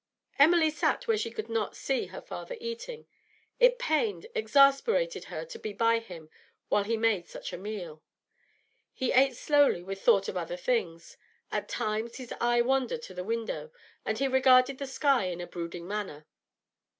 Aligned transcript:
Emily 0.39 0.71
sat 0.71 1.07
where 1.07 1.15
she 1.15 1.29
could 1.29 1.47
not 1.47 1.75
see 1.75 2.07
her 2.07 2.21
father 2.21 2.57
eating; 2.59 3.05
it 3.59 3.77
pained, 3.77 4.25
exasperated 4.33 5.25
her 5.25 5.45
to 5.45 5.59
be 5.59 5.73
by 5.73 5.99
him 5.99 6.27
whilst 6.71 6.89
he 6.89 6.97
made 6.97 7.27
such 7.27 7.53
a 7.53 7.57
meal. 7.59 8.01
He 8.93 9.11
ate 9.11 9.35
slowly, 9.35 9.83
with 9.83 10.01
thought 10.01 10.27
of 10.27 10.35
other 10.35 10.57
things; 10.57 11.17
at 11.51 11.69
times 11.69 12.15
his 12.17 12.33
eye 12.41 12.61
wandered 12.61 13.03
to 13.03 13.13
the 13.13 13.23
window, 13.23 13.71
and 14.03 14.17
he 14.17 14.27
regarded 14.27 14.79
the 14.79 14.87
sky 14.87 15.25
in 15.25 15.39
a 15.39 15.45
brooding 15.45 15.87
manner. 15.87 16.25